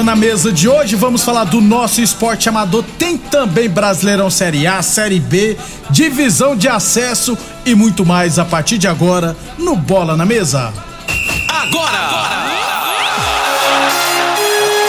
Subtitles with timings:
[0.00, 2.82] Bola na Mesa de hoje, vamos falar do nosso esporte amador.
[2.98, 5.58] Tem também Brasileirão Série A, Série B,
[5.90, 10.72] divisão de acesso e muito mais a partir de agora no Bola na Mesa.
[11.46, 12.00] Agora!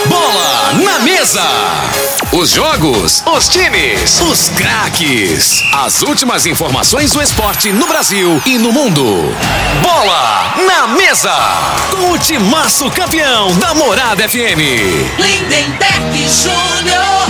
[0.08, 1.42] Bola na mesa!
[2.30, 5.62] Os jogos, os times, os craques.
[5.74, 9.04] As últimas informações do esporte no Brasil e no mundo.
[9.82, 11.36] Bola na mesa!
[11.90, 14.62] Com o timaço campeão da Morada FM.
[15.20, 17.28] Lindenberg Júnior.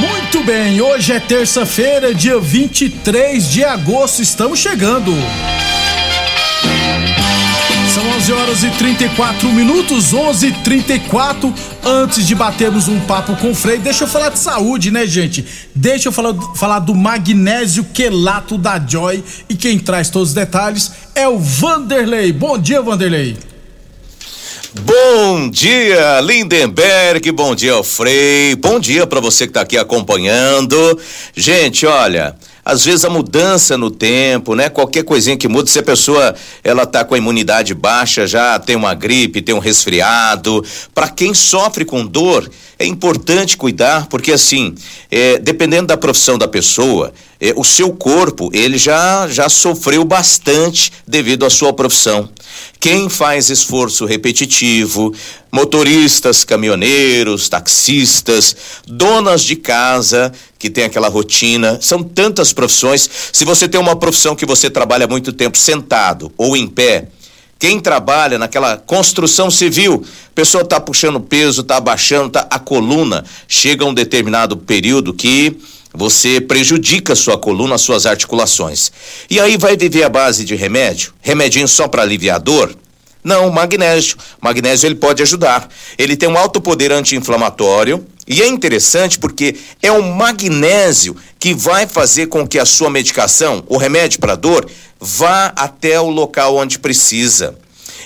[0.00, 5.14] Muito bem, hoje é terça-feira, dia 23 de agosto, estamos chegando.
[7.92, 11.52] São 11 horas e 34 minutos, 11 e 34
[11.84, 15.44] Antes de batermos um papo com o Frei, deixa eu falar de saúde, né, gente?
[15.74, 19.22] Deixa eu falar, falar do magnésio quelato da Joy.
[19.46, 22.32] E quem traz todos os detalhes é o Vanderlei.
[22.32, 23.36] Bom dia, Vanderlei.
[24.80, 27.30] Bom dia, Lindenberg.
[27.30, 28.56] Bom dia, Frei.
[28.56, 30.98] Bom dia para você que tá aqui acompanhando.
[31.36, 34.68] Gente, olha, às vezes a mudança no tempo, né?
[34.68, 38.76] Qualquer coisinha que muda, se a pessoa ela tá com a imunidade baixa, já tem
[38.76, 40.64] uma gripe, tem um resfriado,
[40.94, 44.74] para quem sofre com dor, é importante cuidar, porque assim,
[45.10, 50.92] é, dependendo da profissão da pessoa, é, o seu corpo, ele já já sofreu bastante
[51.06, 52.28] devido à sua profissão.
[52.80, 55.14] Quem faz esforço repetitivo,
[55.50, 63.08] motoristas, caminhoneiros, taxistas, donas de casa que tem aquela rotina, são tantas profissões.
[63.32, 67.08] Se você tem uma profissão que você trabalha muito tempo sentado ou em pé,
[67.62, 73.24] quem trabalha naquela construção civil, a pessoa está puxando peso, está abaixando, tá, a coluna
[73.46, 75.56] chega um determinado período que
[75.94, 78.90] você prejudica sua coluna, as suas articulações.
[79.28, 81.12] E aí vai viver a base de remédio?
[81.20, 82.76] Remedinho só para aliviar a dor?
[83.22, 84.16] Não, magnésio.
[84.40, 85.68] Magnésio ele pode ajudar.
[85.96, 91.86] Ele tem um alto poder anti-inflamatório e é interessante porque é o magnésio que vai
[91.86, 96.78] fazer com que a sua medicação, o remédio para dor, vá até o local onde
[96.78, 97.56] precisa.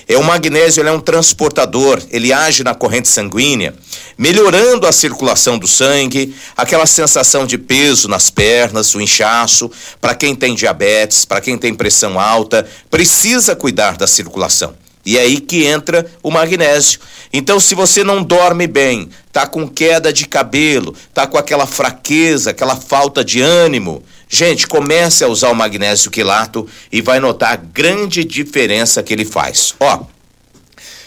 [0.09, 3.75] É o magnésio, é um transportador, ele age na corrente sanguínea,
[4.17, 9.69] melhorando a circulação do sangue, aquela sensação de peso nas pernas, o inchaço,
[10.01, 14.75] para quem tem diabetes, para quem tem pressão alta, precisa cuidar da circulação.
[15.05, 17.01] E é aí que entra o magnésio.
[17.33, 22.51] Então, se você não dorme bem, tá com queda de cabelo, tá com aquela fraqueza,
[22.51, 27.57] aquela falta de ânimo, gente, comece a usar o magnésio quilato e vai notar a
[27.57, 29.75] grande diferença que ele faz.
[29.81, 30.05] Ó,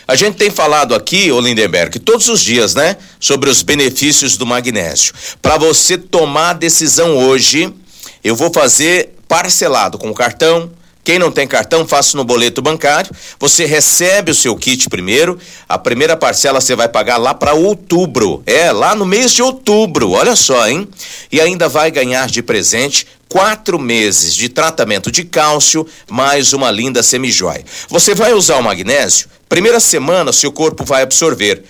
[0.07, 4.45] a gente tem falado aqui, ô Lindenberg, todos os dias, né, sobre os benefícios do
[4.45, 5.13] magnésio.
[5.42, 7.71] Para você tomar a decisão hoje,
[8.24, 10.71] eu vou fazer parcelado com cartão,
[11.10, 13.10] quem não tem cartão, faça no boleto bancário.
[13.40, 15.40] Você recebe o seu kit primeiro.
[15.68, 18.44] A primeira parcela você vai pagar lá para outubro.
[18.46, 20.12] É, lá no mês de outubro.
[20.12, 20.88] Olha só, hein?
[21.32, 27.02] E ainda vai ganhar de presente quatro meses de tratamento de cálcio, mais uma linda
[27.02, 27.66] semijoia.
[27.90, 29.30] Você vai usar o magnésio?
[29.50, 31.64] Primeira semana, seu corpo vai absorver.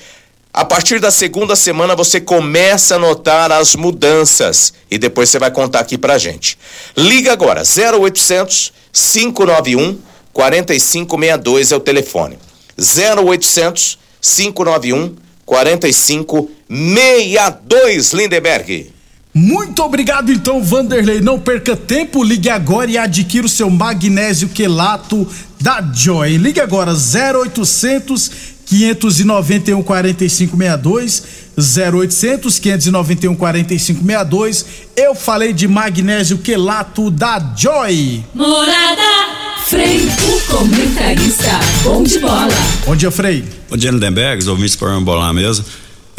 [0.54, 5.50] A partir da segunda semana você começa a notar as mudanças e depois você vai
[5.50, 6.60] contar aqui pra gente.
[6.98, 9.98] Liga agora, 0800 591
[10.34, 12.38] 4562 é o telefone.
[12.78, 15.16] 0800 591
[15.46, 18.92] 4562 Lindenberg.
[19.34, 21.22] Muito obrigado então, Vanderlei.
[21.22, 25.28] Não perca tempo, ligue agora e adquira o seu magnésio quelato
[25.62, 26.38] da Joy.
[26.38, 28.32] Ligue agora 0800
[28.66, 31.24] 591 4562
[31.58, 34.66] 0800 591 4562.
[34.96, 38.24] Eu falei de magnésio quelato da Joy.
[38.34, 42.48] Morada Frei, o comentarista bom de bola.
[42.88, 43.44] Bom dia, Frei.
[43.70, 45.64] Bom dia, Lindenberg, os ouvintes para bolar mesmo.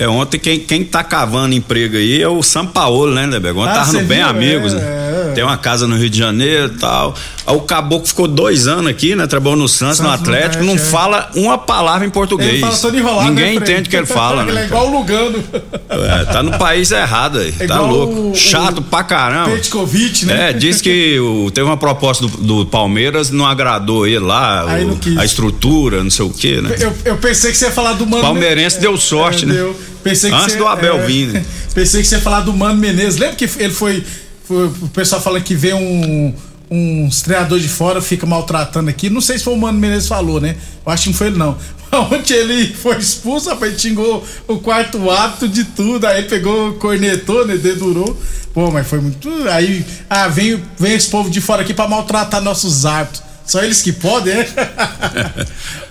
[0.01, 3.59] É, ontem quem, quem tá cavando emprego aí é o São Paulo, né, Lindenberg?
[3.59, 4.27] Ontem Ah, tava no Bem viu?
[4.29, 5.27] Amigos, É, né?
[5.29, 5.33] é.
[5.35, 7.15] Tem uma casa no Rio de Janeiro e tal.
[7.47, 9.27] Aí o Caboclo ficou dois anos aqui, né?
[9.27, 10.79] Trabalhou no Santos, no Santos, no Atlético, não é.
[10.79, 12.63] fala uma palavra em português.
[12.63, 14.65] Ele fala enrolado, Ninguém né, entende o que ele fala, Ele é né?
[14.67, 15.45] igual o Lugano.
[15.89, 18.31] É, tá no país errado aí, É tá louco.
[18.31, 19.51] o- Chato o pra caramba.
[19.51, 20.49] Petkovic, né?
[20.51, 24.85] É, diz que o- teve uma proposta do, do Palmeiras, não agradou ele lá, Aí
[24.85, 26.75] o- a estrutura, não sei o quê, né?
[26.81, 29.53] Eu, eu pensei que você ia falar do Mano Palmeirense deu sorte, né?
[29.55, 29.77] deu.
[30.03, 31.45] Pensei que Antes você- do Abel é, né?
[31.75, 33.19] Pensei que você ia falar do Mano Menezes.
[33.19, 34.05] Lembra que ele foi.
[34.45, 36.35] foi o pessoal falando que vem um.
[36.73, 39.11] Uns treinadores de fora fica maltratando aqui.
[39.11, 40.55] Não sei se foi o Mano Menezes que falou, né?
[40.87, 41.57] Eu acho que não foi ele, não.
[41.93, 46.07] Ontem ele foi expulso, rapaz, xingou o quarto árbitro de tudo.
[46.07, 47.57] Aí pegou, cornetou, né?
[47.57, 48.17] Dedurou.
[48.55, 49.29] Pô, mas foi muito.
[49.49, 49.85] Aí.
[50.09, 53.25] Ah, vem, vem esse povo de fora aqui pra maltratar nossos árbitros.
[53.45, 54.49] Só eles que podem, é?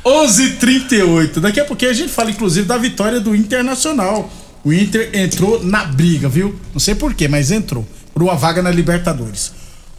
[0.06, 1.40] 11:38.
[1.40, 4.32] Daqui a pouquinho a gente fala, inclusive, da vitória do Internacional.
[4.64, 6.60] O Inter entrou na briga, viu?
[6.74, 7.88] Não sei porquê, mas entrou.
[8.14, 9.54] Por uma vaga na Libertadores.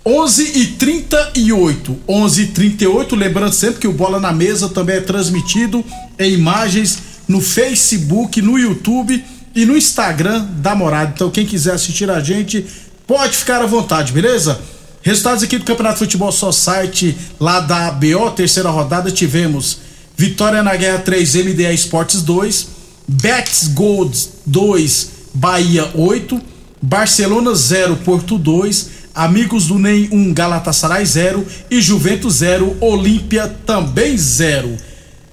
[0.04, 5.00] 11 e 38 11 e 38 lembrando sempre que o Bola na Mesa também é
[5.00, 5.84] transmitido
[6.18, 6.98] em imagens
[7.28, 9.22] no Facebook, no YouTube
[9.54, 11.12] e no Instagram da Morada.
[11.14, 12.64] Então quem quiser assistir a gente,
[13.06, 14.58] pode ficar à vontade, beleza?
[15.02, 19.78] Resultados aqui do Campeonato Futebol Society, lá da BO, terceira rodada, tivemos
[20.14, 22.68] Vitória na Guerra 3, MDA Esportes 2,
[23.08, 26.38] Betis Gold 2, Bahia 8,
[26.82, 34.16] Barcelona 0, Porto 2, Amigos do NEM 1, Galatasaray 0 e Juventus 0, Olímpia também
[34.16, 34.76] 0.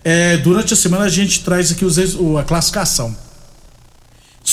[0.04, 1.98] É, durante a semana a gente traz aqui os,
[2.40, 3.14] a classificação.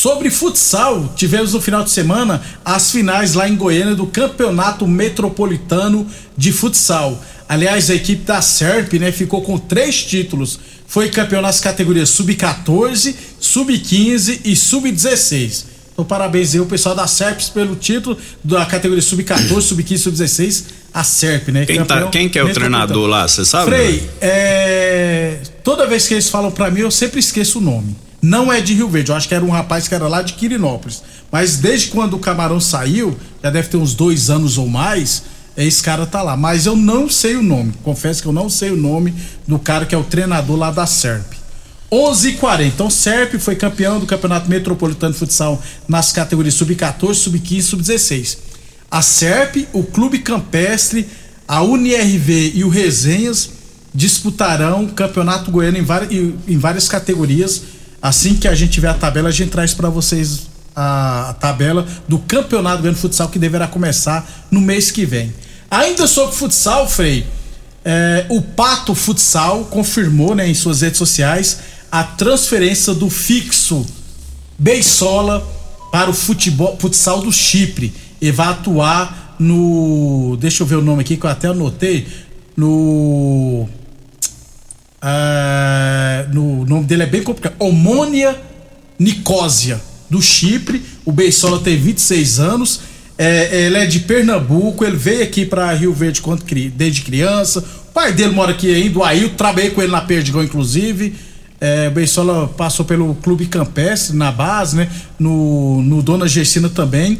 [0.05, 6.07] Sobre futsal, tivemos no final de semana as finais lá em Goiânia do Campeonato Metropolitano
[6.37, 7.19] de Futsal.
[7.49, 10.61] Aliás, a equipe da SERP, né, ficou com três títulos.
[10.87, 15.65] Foi campeão nas categorias Sub-14, Sub-15 e Sub-16.
[15.95, 20.65] Então, parabéns aí o pessoal da SERP pelo título da categoria Sub-14, Sub-15 Sub-16.
[20.93, 21.65] A SERP, né?
[21.65, 23.71] Quem, tá, quem que é o treinador lá, você sabe?
[23.71, 28.04] Frei, é, toda vez que eles falam pra mim, eu sempre esqueço o nome.
[28.25, 30.33] Não é de Rio Verde, eu acho que era um rapaz que era lá de
[30.33, 31.03] Quirinópolis.
[31.31, 35.25] Mas desde quando o Camarão saiu, já deve ter uns dois anos ou mais,
[35.55, 36.35] esse cara tá lá.
[36.35, 39.13] Mas eu não sei o nome, confesso que eu não sei o nome
[39.47, 41.35] do cara que é o treinador lá da SERP.
[41.93, 47.15] 11 h 40 Então, SERP foi campeão do Campeonato Metropolitano de Futsal nas categorias Sub-14,
[47.15, 48.39] Sub-15 e Sub-16.
[48.91, 51.07] A SERP, o Clube Campestre,
[51.47, 53.51] a UniRV e o Resenhas
[53.95, 57.74] disputarão o Campeonato Goiano em várias, em várias categorias.
[58.05, 60.43] Assim que a gente tiver a tabela, a gente traz para vocês
[60.77, 65.33] a, tabela do Campeonato Goiano de Futsal que deverá começar no mês que vem.
[65.71, 67.27] Ainda sobre futsal, Frei,
[67.83, 73.87] é, o Pato Futsal confirmou né, em suas redes sociais a transferência do fixo
[74.59, 75.43] Beisola
[75.91, 77.91] para o futebol, futsal do Chipre.
[78.21, 80.37] E vai atuar no.
[80.39, 82.07] Deixa eu ver o nome aqui que eu até anotei.
[82.55, 83.67] No.
[85.07, 87.57] Ah, no o nome dele é bem complicado.
[87.59, 88.41] Omônia
[88.99, 90.83] Nicósia, do Chipre.
[91.05, 92.81] O Beisola tem 26 anos.
[93.19, 94.83] É, ele é de Pernambuco.
[94.83, 96.43] Ele veio aqui para Rio Verde quando,
[96.75, 97.61] desde criança.
[97.61, 99.37] O pai dele mora aqui ainda, o Ailton.
[99.37, 101.15] Trabalhei com ele na Perdigão, inclusive.
[101.61, 104.89] É, o Beisola passou pelo Clube Campestre, na base, né?
[105.19, 107.19] No, no Dona Gersina também.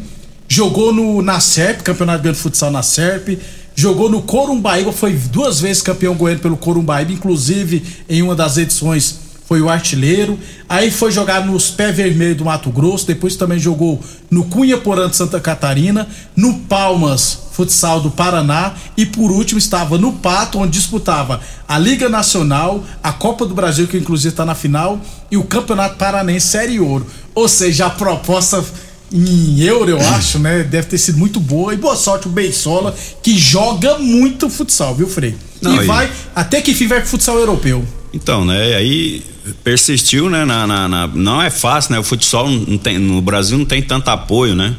[0.49, 3.39] Jogou no, na SERP, Campeonato de Futsal na SERP.
[3.75, 9.25] Jogou no Corumbaíba, foi duas vezes campeão goiano pelo Corumbaíba, inclusive em uma das edições
[9.47, 10.39] foi o artilheiro.
[10.69, 14.01] Aí foi jogar nos Pé Vermelho do Mato Grosso, depois também jogou
[14.31, 19.97] no Cunha Porã de Santa Catarina, no Palmas Futsal do Paraná e por último estava
[19.97, 24.55] no Pato, onde disputava a Liga Nacional, a Copa do Brasil, que inclusive está na
[24.55, 25.01] final,
[25.31, 27.07] e o Campeonato Paranense Série Ouro.
[27.35, 28.65] Ou seja, a proposta
[29.15, 30.65] em euro, eu acho, né?
[30.65, 31.73] Deve ter sido muito boa.
[31.73, 35.37] E boa sorte o Beisola, que joga muito futsal, viu, Frei?
[35.63, 37.85] Não, e e- vai, até que enfim, vai pro futsal europeu.
[38.13, 38.75] Então, né?
[38.75, 39.23] Aí
[39.63, 40.45] persistiu, né?
[40.45, 41.99] Na, na- na- não é fácil, né?
[41.99, 44.75] O futsal não tem, no Brasil não tem tanto apoio, né?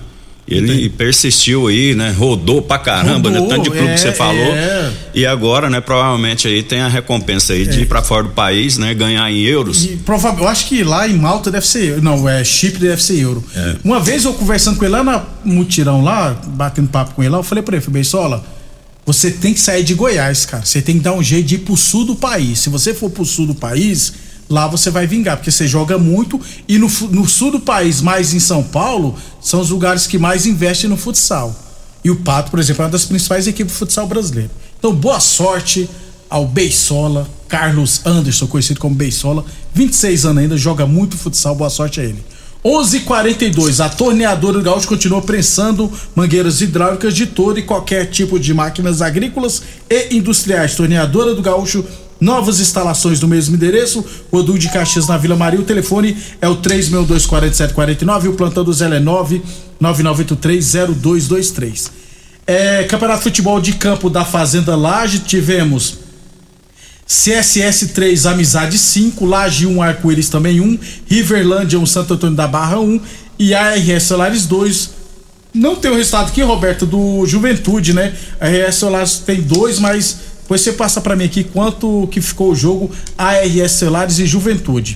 [0.48, 2.12] Ele persistiu aí, né?
[2.12, 3.40] Rodou pra caramba, né?
[3.40, 3.56] Rodou, né?
[3.56, 4.54] Tanto de clube é, que você falou.
[4.54, 4.92] É.
[5.16, 5.82] E agora, né?
[5.82, 7.66] Provavelmente aí tem a recompensa aí é.
[7.66, 8.94] de ir pra fora do país, né?
[8.94, 9.86] Ganhar em euros.
[9.86, 10.00] E,
[10.40, 12.00] eu acho que lá em Malta deve ser.
[12.00, 13.44] Não, é Chipre deve ser euro.
[13.56, 13.76] É.
[13.84, 17.40] Uma vez eu conversando com ele lá na mutirão lá, batendo papo com ele lá,
[17.40, 18.46] eu falei pra ele, falei, Beisola,
[19.04, 20.64] você tem que sair de Goiás, cara.
[20.64, 22.60] Você tem que dar um jeito de ir pro sul do país.
[22.60, 24.14] Se você for pro sul do país,
[24.50, 28.34] lá você vai vingar, porque você joga muito e no, no sul do país, mais
[28.34, 31.56] em São Paulo, são os lugares que mais investem no futsal.
[32.04, 34.52] E o Pato, por exemplo, é uma das principais equipes de futsal brasileiro.
[34.78, 35.90] Então, boa sorte
[36.30, 42.00] ao Beisola, Carlos Anderson, conhecido como Beisola, 26 anos ainda, joga muito futsal, boa sorte
[42.00, 42.24] a ele.
[42.66, 48.56] 11:42 a torneadora do Gaúcho continua prensando mangueiras hidráulicas de todo e qualquer tipo de
[48.56, 50.74] máquinas agrícolas e industriais.
[50.74, 51.86] Torneadora do Gaúcho
[52.26, 54.04] Novas instalações no mesmo endereço,
[54.34, 55.60] Rodul de Caxias na Vila Maria.
[55.60, 59.00] O telefone é o 3624749 e o plantão do Zé é
[59.80, 61.92] 999830223.
[62.48, 66.00] É, Campeonato de Futebol de Campo da Fazenda Laje, tivemos
[67.06, 72.80] CSS 3 Amizade 5, Laje 1 Arco-Íris também 1, Riverlândia 1 Santo Antônio da Barra
[72.80, 73.00] 1
[73.38, 74.90] e ARS Solares 2.
[75.54, 78.16] Não tem o resultado aqui, Roberto, do Juventude, né?
[78.42, 82.52] A ARS Solares tem dois, mas depois você passa para mim aqui quanto que ficou
[82.52, 84.96] o jogo ARS Celulares e Juventude.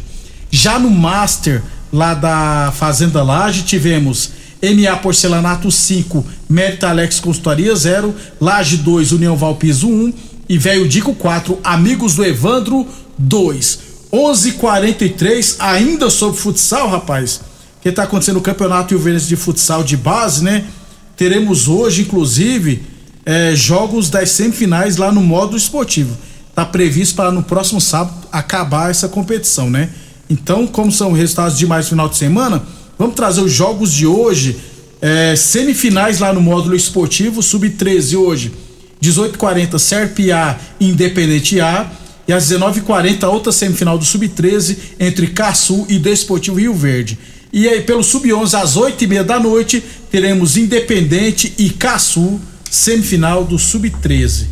[0.51, 4.29] Já no Master, lá da Fazenda Laje, tivemos
[4.61, 10.13] MA Porcelanato 5, Mérita Alex Consultoria 0, Laje 2, União Valpiso 1
[10.47, 12.87] e Velho Dico 4, Amigos do Evandro
[13.17, 13.79] 2.
[14.13, 17.41] 11:43 ainda sobre futsal, rapaz.
[17.81, 20.65] Que tá acontecendo o Campeonato Rio de Futsal de base, né?
[21.17, 22.83] Teremos hoje, inclusive,
[23.29, 26.17] é, jogos das semifinais lá no modo esportivo.
[26.55, 29.91] Tá previsto para no próximo sábado acabar essa competição, né?
[30.27, 32.63] Então, como são resultados de mais final de semana,
[32.97, 34.57] vamos trazer os jogos de hoje,
[34.99, 38.51] é, semifinais lá no módulo esportivo, sub-13 hoje,
[38.99, 41.87] 18:40 Serp A Independente A
[42.27, 47.19] e às 19:40 outra semifinal do sub-13 entre Caçu e Desportivo Rio Verde.
[47.53, 54.45] E aí pelo sub-11 às 8h30 da noite teremos Independente e Caçu semifinal do Sub-13.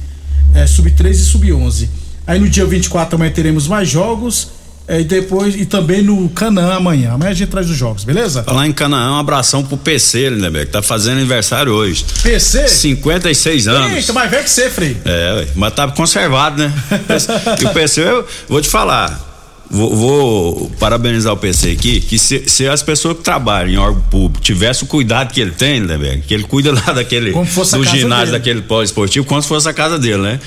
[0.54, 1.90] É, Sub-13 e Sub-11.
[2.26, 4.58] Aí no dia 24 amanhã teremos mais jogos.
[4.90, 7.12] É, e depois, e também no Canaã amanhã.
[7.12, 8.42] Amanhã a gente traz os jogos, beleza?
[8.44, 12.06] Falar em Canaã, um abração pro PC, Lindeberg, que tá fazendo aniversário hoje.
[12.24, 12.70] PC?
[12.70, 13.98] 56 anos.
[13.98, 14.96] Eita, mais velho que você, Frei.
[15.04, 16.74] É, mas tá conservado, né?
[17.62, 19.27] e o PC, eu vou te falar,
[19.70, 24.02] Vou, vou, parabenizar o PC aqui, que se, se, as pessoas que trabalham em órgão
[24.10, 28.08] público tivessem o cuidado que ele tem, né, que ele cuida lá daquele do ginásio,
[28.08, 28.32] dele.
[28.32, 30.40] daquele pós-esportivo, como se fosse a casa dele, né?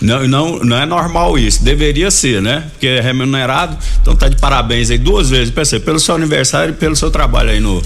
[0.00, 2.64] Não, não, não é normal isso, deveria ser, né?
[2.72, 6.76] Porque é remunerado, então tá de parabéns aí duas vezes, PC, pelo seu aniversário e
[6.76, 7.82] pelo seu trabalho aí no, no,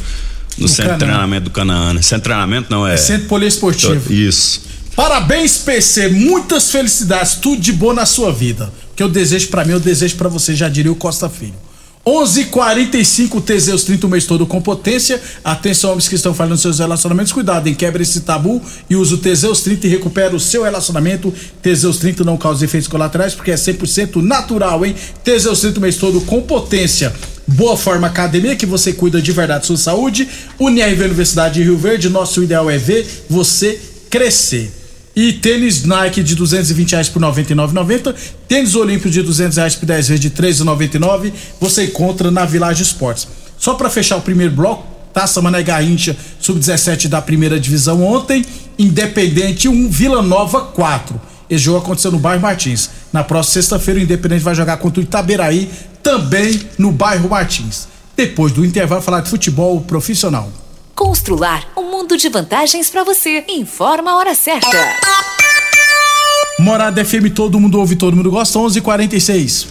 [0.57, 1.95] no centro de treinamento do Canaã.
[1.95, 2.01] Né?
[2.01, 2.95] Centro de treinamento não é.
[2.95, 4.13] é centro poliesportivo.
[4.13, 4.63] Isso.
[4.95, 9.73] Parabéns, PC, muitas felicidades, tudo de bom na sua vida que eu desejo para mim,
[9.73, 11.55] eu desejo para você, já diria o Costa Filho.
[12.07, 15.21] 11:45 Teseus 30 o mês todo com potência.
[15.45, 19.19] Atenção homens que estão falando seus relacionamentos, cuidado, em quebra esse tabu e use o
[19.19, 21.35] Teseus 30 e recupera o seu relacionamento.
[21.61, 24.95] Teseus 30 não causa efeitos colaterais porque é 100% natural, hein?
[25.25, 27.13] Teseus 30 o mês todo com potência.
[27.45, 30.29] Boa Forma Academia, que você cuida de verdade sua saúde.
[30.61, 34.86] Unirv Universidade de Rio Verde, nosso ideal é ver você crescer.
[35.17, 38.15] E tênis Nike de 220 reais por 99,90.
[38.47, 41.33] Tênis Olímpio de 200 reais por 10 vezes de 13,99.
[41.59, 43.27] Você encontra na Village Esportes.
[43.57, 48.45] Só para fechar o primeiro bloco, Taça Mané Garrincha, sub-17 da primeira divisão ontem.
[48.79, 51.19] Independente 1, Vila Nova 4.
[51.49, 52.91] Esse jogo aconteceu no bairro Martins.
[53.11, 55.71] Na próxima sexta-feira, o Independente vai jogar contra o Itaberaí,
[56.03, 57.89] também no bairro Martins.
[58.15, 60.53] Depois do intervalo, falar de futebol profissional.
[60.97, 63.45] Constrular um mundo de vantagens para você.
[63.49, 64.97] Informa a hora certa.
[66.59, 68.59] Morada FM, todo mundo ouve, todo mundo gosta.
[68.59, 69.67] 11:46.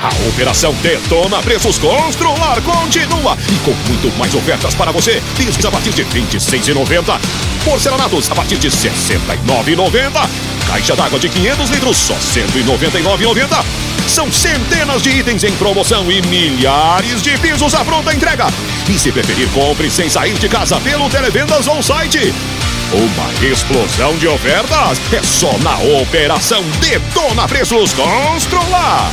[0.00, 5.20] A operação Detona Preços Constrular continua e com muito mais ofertas para você.
[5.36, 7.18] Discos a partir de R$ 26,90.
[7.64, 10.28] Porcelanatos a partir de R$ 69,90.
[10.68, 13.64] Caixa d'água de 500 litros só R$ 199,90.
[14.10, 18.48] São centenas de itens em promoção e milhares de pisos à pronta entrega.
[18.88, 22.34] E se preferir, compre sem sair de casa pelo Televendas ou site.
[22.92, 29.12] Uma explosão de ofertas é só na Operação Detona Preços Constrular.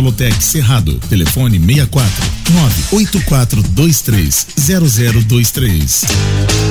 [0.01, 0.97] Solotec Cerrado.
[1.09, 2.09] Telefone 64
[2.49, 6.70] 98423 0023.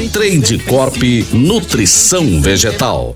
[0.09, 0.97] Trade Corp
[1.33, 3.15] Nutrição Vegetal.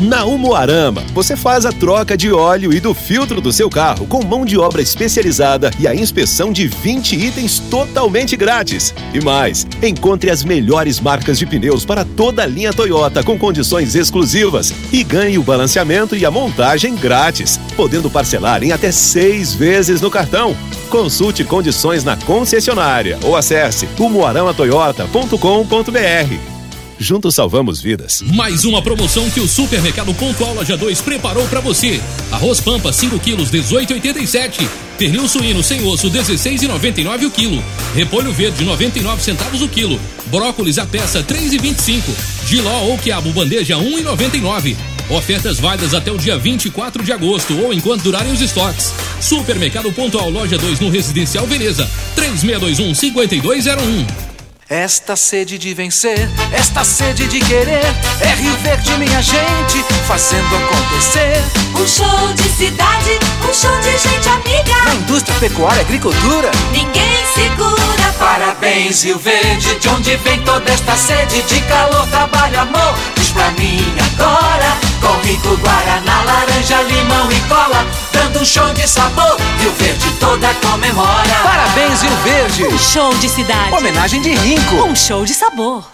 [0.00, 4.24] Na Umuarama, você faz a troca de óleo e do filtro do seu carro com
[4.24, 8.94] mão de obra especializada e a inspeção de 20 itens totalmente grátis.
[9.12, 13.96] E mais, encontre as melhores marcas de pneus para toda a linha Toyota com condições
[13.96, 20.00] exclusivas e ganhe o balanceamento e a montagem grátis, podendo parcelar em até seis vezes
[20.00, 20.56] no cartão.
[20.90, 26.57] Consulte condições na concessionária ou acesse umuaramatoyota.com.br.
[26.98, 28.22] Juntos salvamos vidas.
[28.22, 32.00] Mais uma promoção que o Supermercado Pontual Loja 2 preparou para você.
[32.32, 34.68] Arroz Pampa 5 quilos 18,87.
[34.98, 37.62] Pernil suíno sem osso 16,99 o quilo.
[37.94, 39.98] Repolho verde 99 centavos o quilo.
[40.26, 42.02] Brócolis a peça 3,25.
[42.44, 44.76] Giló ou quiabo bandeja 1,99.
[45.08, 48.92] Ofertas válidas até o dia 24 de agosto ou enquanto durarem os estoques.
[49.20, 54.27] Supermercado Pontual Loja 2 no Residencial Veneza 3621 5201.
[54.70, 57.86] Esta sede de vencer, esta sede de querer,
[58.20, 61.67] é Rio Verde, minha gente, fazendo acontecer.
[61.80, 64.84] Um show de cidade, um show de gente amiga.
[64.84, 67.78] Na indústria, pecuária, agricultura, ninguém segura.
[68.18, 72.94] Parabéns, Rio Verde, de onde vem toda esta sede de calor, trabalho, amor.
[73.14, 73.80] Diz pra mim
[74.12, 79.36] agora, com rico guaraná, laranja, limão e cola, dando um show de sabor.
[79.60, 81.34] Rio Verde toda comemora.
[81.44, 82.64] Parabéns, Rio Verde.
[82.66, 83.72] Um show de cidade.
[83.72, 84.84] Homenagem de Rinco.
[84.84, 85.84] Um show de sabor.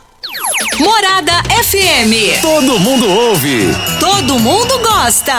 [0.78, 2.40] Morada FM.
[2.40, 3.68] Todo mundo ouve.
[4.00, 5.38] Todo mundo gosta.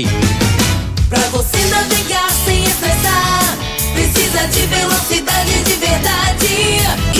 [1.09, 3.57] Pra você navegar sem estressar,
[3.93, 7.10] precisa de velocidade de verdade.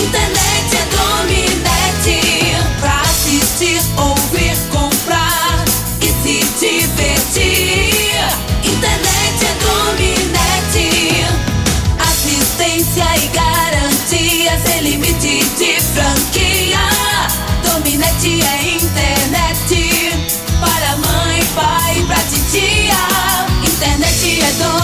[24.58, 24.81] todo.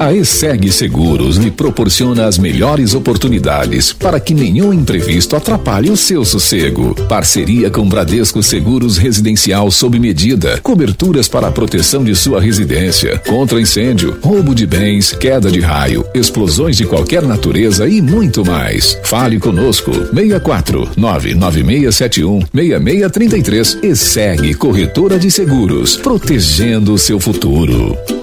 [0.00, 6.24] A ESEG Seguros lhe proporciona as melhores oportunidades para que nenhum imprevisto atrapalhe o seu
[6.24, 6.94] sossego.
[7.06, 10.58] Parceria com Bradesco Seguros Residencial sob medida.
[10.62, 13.18] Coberturas para a proteção de sua residência.
[13.28, 18.98] Contra incêndio, roubo de bens, queda de raio, explosões de qualquer natureza e muito mais.
[19.04, 19.92] Fale conosco.
[19.92, 23.78] 64 99671 6633.
[23.82, 25.98] ESEG Corretora de Seguros.
[25.98, 28.19] Protegendo o seu futuro.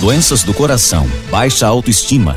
[0.00, 2.36] Doenças do coração, baixa autoestima,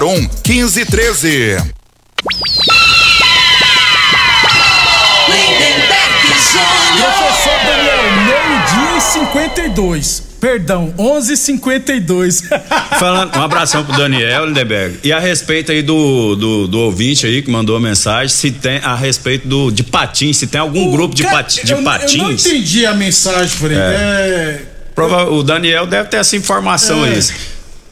[0.00, 1.58] 1513.
[6.28, 10.22] Professor Daniel, meio-dia e 52.
[10.40, 12.42] Perdão, 11:52.
[12.98, 14.98] Falando, um abração pro Daniel Lindeberg.
[15.02, 18.78] E a respeito aí do, do, do ouvinte aí que mandou a mensagem, se tem
[18.78, 22.14] a respeito do, de patins, se tem algum grupo de, pati, de eu, patins.
[22.14, 23.76] Eu não entendi a mensagem, Frei.
[23.76, 23.80] É.
[23.80, 24.60] É.
[24.94, 27.10] Prova- o Daniel deve ter essa informação É.
[27.10, 27.22] aí.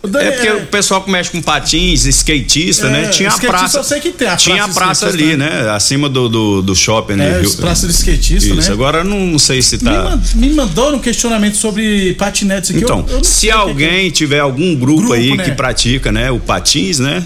[0.03, 3.09] Daniel- é porque o pessoal que mexe com patins, skatista, É, né?
[3.09, 3.79] Tinha a praça.
[3.79, 5.71] eu sei que tem, a tinha praça a praça ali, né?
[5.71, 7.41] Acima do, do, do shopping, né?
[7.41, 8.73] É, os praças de skatista, Isso, né?
[8.73, 10.19] agora eu não, não sei se tá.
[10.35, 12.81] me mandou um questionamento sobre patinetes aqui.
[12.85, 15.45] Então, eu, eu se sei o que alguém tiver algum grupo, Grupo, aí né?
[15.45, 17.25] que pratica, né, o patins, né?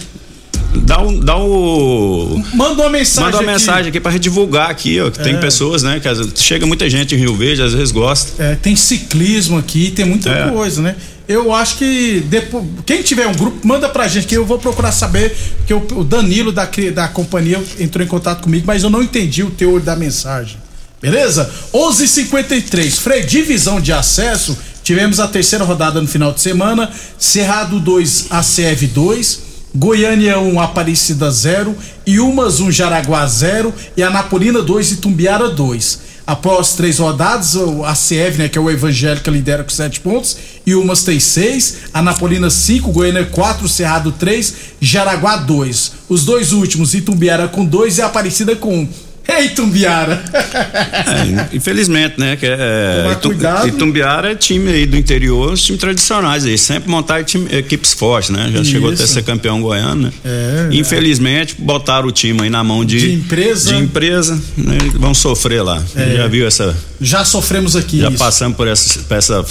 [0.73, 3.25] Dá um, dá um Manda uma mensagem.
[3.25, 3.61] Manda uma aqui.
[3.61, 5.39] mensagem aqui pra gente divulgar aqui, ó, que tem É.
[5.39, 8.41] pessoas, né, que às chega muita gente em Rio Verde, às vezes gosta.
[8.43, 10.49] É, tem ciclismo aqui, tem muita É.
[10.51, 10.95] coisa, né?
[11.29, 14.91] Eu acho que depois, quem tiver um grupo, manda pra gente que eu vou procurar
[14.93, 19.43] saber, que o, Danilo da, da companhia entrou em contato comigo, mas eu não entendi
[19.45, 20.57] o teor da mensagem.
[21.01, 21.49] Beleza?
[21.73, 22.99] 11:53.
[22.99, 24.57] Frei, divisão de acesso.
[24.83, 26.91] Tivemos a terceira rodada no final de semana.
[27.19, 29.50] Cerrado 2, ACF 2.
[29.75, 31.77] Goiânia 1, Aparecida 0.
[32.07, 33.73] Iumas 1, Jaraguá 0.
[33.97, 36.11] E Anapolina 2, Itumbiara 2.
[36.27, 40.37] Após três rodadas, o ACF, né, que é o Evangélica, lidera com 7 pontos.
[40.67, 41.77] E umas tem 6.
[41.93, 45.93] Anapolina 5, Goiânia 4, Cerrado 3, Jaraguá 2.
[46.09, 49.10] Os dois últimos, Itumbiara com 2 e Aparecida com 1.
[49.39, 50.23] Ei, Itumbiara!
[50.33, 52.37] É, infelizmente, né?
[52.37, 53.69] Que é, Tomar Itum- cuidado.
[53.69, 58.31] Itumbiara é time aí do interior, os times tradicionais aí, sempre montar time- equipes fortes,
[58.31, 58.51] né?
[58.53, 59.15] Já chegou até Isso.
[59.15, 60.13] ser campeão goiano, né?
[60.25, 63.73] É, Infelizmente, botaram o time aí na mão de, De empresa.
[63.75, 64.79] De empresa, né?
[64.95, 65.83] Vão sofrer lá.
[65.97, 66.17] É.
[66.17, 66.77] Já viu essa.
[67.01, 68.01] Já sofremos aqui.
[68.01, 68.19] Já isso.
[68.19, 69.45] passamos por essa, por essa,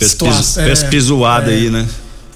[0.00, 0.70] Situação, é,
[1.50, 1.54] é.
[1.54, 1.86] aí, né?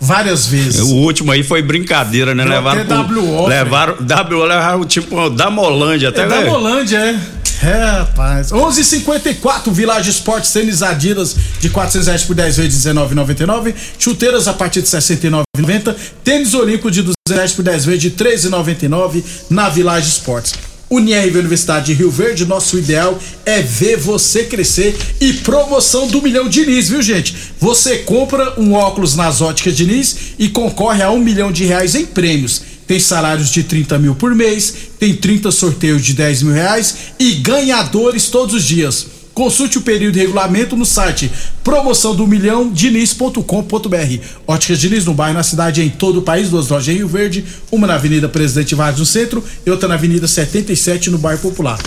[0.00, 0.80] Várias vezes.
[0.80, 2.44] O último aí foi brincadeira, né?
[2.44, 2.82] Levaram.
[2.82, 6.44] até pro- WO, levaram, WO levaram tipo da Molândia até É da né?
[6.50, 7.36] Molândia, é.
[7.66, 8.52] É, rapaz.
[8.52, 13.74] 11:54 Village Esportes, tênis Adidas de 400 reais por 10 vezes 19,99.
[13.98, 15.96] Chuteiras a partir de 69,90.
[16.22, 20.52] Tênis Olímpico de 200 reais por 10 vezes de 13,99 na Village Esportes.
[20.88, 26.48] Unirv Universidade de Rio Verde, nosso ideal é ver você crescer e promoção do Milhão
[26.48, 27.34] Diniz, viu gente?
[27.58, 32.06] Você compra um óculos nas óticas Diniz e concorre a um milhão de reais em
[32.06, 32.62] prêmios.
[32.86, 37.32] Tem salários de 30 mil por mês, tem 30 sorteios de 10 mil reais e
[37.32, 39.15] ganhadores todos os dias.
[39.36, 41.30] Consulte o período e regulamento no site
[41.62, 44.18] promoção do milhão diniz.com.br.
[44.46, 47.06] Óticas Diniz no bairro, na cidade e em todo o país, duas lojas em Rio
[47.06, 51.42] Verde, uma na Avenida Presidente Vargas no centro e outra na Avenida 77 no bairro
[51.42, 51.78] Popular.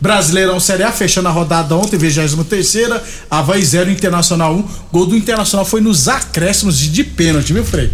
[0.00, 4.64] Brasileirão Série A fechando a rodada ontem, 23 Havaí 0, Internacional 1.
[4.92, 7.90] Gol do Internacional foi nos acréscimos de, de pênalti, viu, Frei?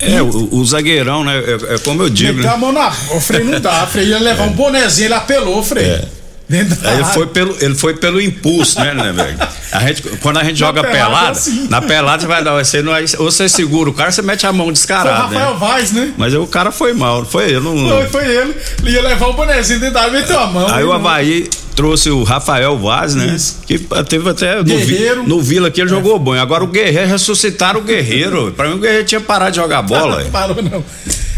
[0.00, 1.38] É, o, o zagueirão, né?
[1.38, 2.34] É, é como eu digo.
[2.34, 2.54] Meteu Né?
[2.54, 2.88] a mão na.
[3.16, 5.84] O Frei não dá, Frei ia levar um bonezinho, ele apelou, Frei.
[5.86, 6.19] É.
[6.50, 9.38] Dentro da ele foi pelo, ele foi pelo impulso, né, né, velho?
[9.70, 11.68] A gente, quando a gente joga pelada é pelada, assim.
[11.70, 14.52] na pelada você vai dar, você não, ou você segura o cara, você mete a
[14.52, 15.56] mão Foi o descarada, Rafael né?
[15.60, 16.12] Vaz, né?
[16.18, 17.60] Mas o cara foi mal, foi ele.
[17.60, 18.56] Não, Foi, foi ele.
[18.82, 20.66] Ele ia levar o bonezinho dentro da área, meteu a mão.
[20.68, 23.36] Aí o Ele- Havaí trouxe o Rafael Vaz, né?
[23.66, 25.22] Que teve até no, Guerreiro.
[25.22, 26.34] no Vila que ele jogou bom.
[26.34, 28.52] Agora o Guerreiro ressuscitaram o Guerreiro.
[28.56, 30.24] Pra mim o Guerreiro tinha parado de jogar bola.
[30.24, 30.84] Não parou, não.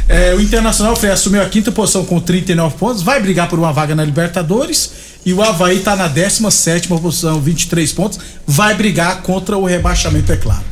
[0.09, 3.73] É, o Internacional Frei, assumiu a quinta posição com 39 pontos, vai brigar por uma
[3.73, 5.13] vaga na Libertadores.
[5.25, 8.19] E o Havaí tá na 17 posição, 23 pontos.
[8.47, 10.65] Vai brigar contra o rebaixamento, é claro.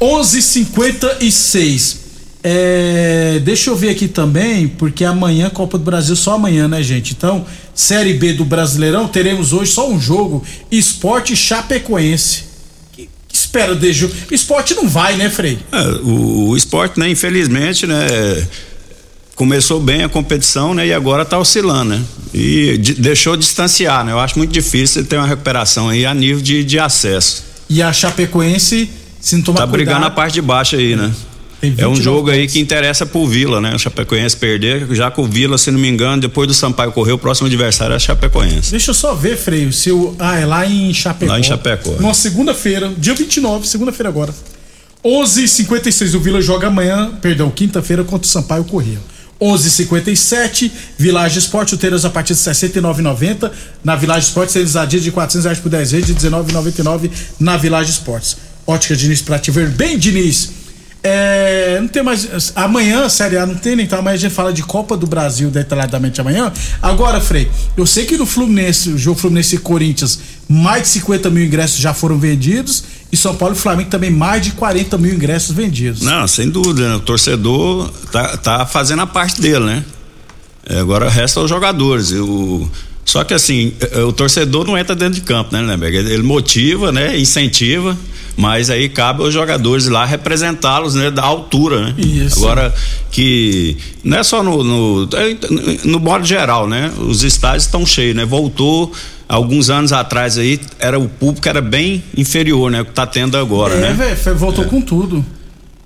[0.00, 2.02] 11:56.
[2.44, 7.12] É, deixa eu ver aqui também, porque amanhã Copa do Brasil só amanhã, né, gente?
[7.12, 12.51] Então, Série B do Brasileirão, teremos hoje só um jogo: Esporte Chapecoense.
[13.52, 14.10] Espera, Dejo.
[14.30, 15.58] Esporte não vai, né, Frei?
[15.70, 18.06] É, o, o esporte, né, infelizmente, né,
[19.34, 22.02] começou bem a competição, né, e agora tá oscilando, né?
[22.32, 24.12] E de, deixou distanciar, né?
[24.12, 27.44] Eu acho muito difícil ter uma recuperação aí a nível de, de acesso.
[27.68, 28.88] E a Chapecoense,
[29.20, 31.12] se não tomar Tá brigando cuidado, na parte de baixo aí, né?
[31.62, 33.72] É um 29 jogo aí que interessa pro Vila, né?
[33.72, 37.12] O Chapecoense perder, já que o Vila, se não me engano, depois do Sampaio correr,
[37.12, 38.72] o próximo adversário é a Chapecoense.
[38.72, 40.16] Deixa eu só ver, Freio, se o.
[40.18, 41.30] Ah, é lá em Chapecó.
[41.30, 41.92] Lá em Chapecó.
[42.00, 44.34] Numa segunda-feira, dia 29, segunda-feira agora.
[45.04, 48.98] 11:56 o Vila joga amanhã, perdão, quinta-feira contra o Sampaio Corrêa.
[49.40, 53.50] 11:57 Village Esporte, chuteiras a partir de 69,90
[53.84, 57.56] na Village Esportes, eles a dia de 400 reais por 10 vezes de 19,99 na
[57.56, 58.36] Village Esportes.
[58.64, 60.61] Ótica Diniz pra te ver bem, Diniz.
[61.04, 62.52] É, não tem mais.
[62.54, 66.20] Amanhã, Série A não tem, então amanhã a gente fala de Copa do Brasil detalhadamente
[66.20, 66.52] amanhã.
[66.80, 71.28] Agora, Frei, eu sei que no Fluminense, o jogo Fluminense e Corinthians, mais de 50
[71.30, 72.84] mil ingressos já foram vendidos.
[73.10, 76.00] E São Paulo e Flamengo também mais de 40 mil ingressos vendidos.
[76.00, 76.94] Não, sem dúvida, né?
[76.94, 79.84] O torcedor tá, tá fazendo a parte dele, né?
[80.64, 82.12] É, agora resta os jogadores.
[82.12, 82.70] O,
[83.04, 85.96] só que assim, é, o torcedor não entra dentro de campo, né, Lemberg?
[85.96, 87.18] Ele motiva, né?
[87.18, 87.98] Incentiva,
[88.36, 91.10] mas aí cabe aos jogadores lá representá-los, né?
[91.10, 91.94] Da altura, né?
[91.98, 92.38] Isso.
[92.44, 92.74] Agora
[93.10, 95.08] que não é só no, no,
[95.84, 96.90] no modo geral, né?
[96.98, 98.24] Os estádios estão cheios, né?
[98.24, 98.92] Voltou
[99.28, 102.80] alguns anos atrás aí, era o público era bem inferior, né?
[102.82, 104.14] O que tá tendo agora, é, né?
[104.22, 105.24] velho, voltou com tudo.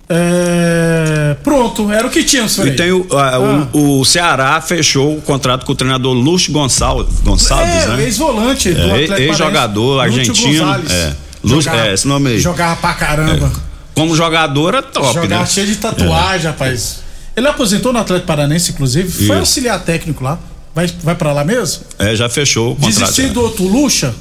[0.09, 2.73] É, pronto, era o que Frei.
[2.73, 3.69] E tem o, a- Ah.
[3.73, 8.05] o, o Ceará fechou o contrato com o treinador Lúcio Gonçalves, Gonçalves É, né?
[8.05, 10.65] ex-volante do É, Atlético ex-jogador Lúcio argentino.
[10.65, 10.93] Gonzalez.
[10.93, 12.39] É, Lúcio, Jogava- é, esse nome aí.
[12.41, 13.53] Jogava pra caramba.
[13.95, 15.47] Como jogador é top, Jogava né?
[15.47, 17.01] cheio de tatuagem, rapaz.
[17.37, 19.11] Ele aposentou no Atlético Paranense, inclusive.
[19.11, 19.33] Foi Isso.
[19.35, 20.39] auxiliar técnico lá.
[20.75, 21.85] Vai, vai pra lá mesmo?
[21.99, 22.95] É, já fechou o contrato.
[22.99, 24.15] Desistir do outro Lucha?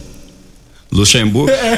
[0.92, 1.50] Luxemburgo.
[1.52, 1.78] É.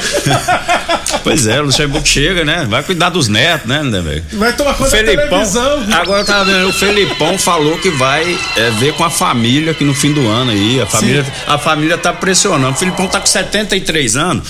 [1.24, 2.66] pois é, o Luxemburgo chega, né?
[2.68, 4.24] Vai cuidar dos netos, né, né, velho?
[4.34, 5.84] Vai tomar O conta Felipão, televisão.
[5.92, 9.94] agora tá vendo, o Felipão falou que vai é, ver com a família que no
[9.94, 12.74] fim do ano aí, a família, a família tá pressionando.
[12.74, 14.48] O Felipão tá com 73 anos.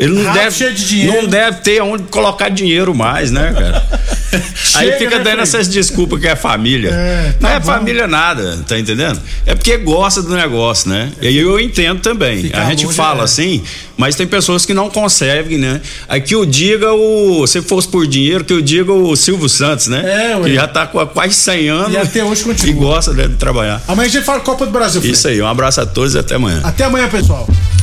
[0.00, 1.22] Ele não deve, cheio de dinheiro.
[1.22, 4.00] não deve ter onde colocar dinheiro mais, né, cara?
[4.76, 5.42] Aí Chega, fica né, dando Fred?
[5.42, 6.90] essas desculpas que é família.
[6.90, 7.66] É, tá não é bom.
[7.66, 9.20] família nada, tá entendendo?
[9.44, 11.10] É porque gosta do negócio, né?
[11.20, 12.44] E aí eu entendo também.
[12.44, 13.24] Ficar a gente fala é.
[13.24, 13.62] assim,
[13.96, 15.82] mas tem pessoas que não conseguem, né?
[16.08, 17.46] Aí que o diga o.
[17.46, 20.30] Se fosse por dinheiro, que eu diga o Silvio Santos, né?
[20.30, 20.48] É, ué.
[20.48, 21.92] Que já tá com quase 100 anos.
[21.92, 22.70] E até hoje continua.
[22.70, 23.82] E gosta né, de trabalhar.
[23.86, 25.00] Amanhã a gente fala Copa do Brasil.
[25.00, 25.12] Frei.
[25.12, 26.60] Isso aí, um abraço a todos e até amanhã.
[26.64, 27.46] Até amanhã, pessoal.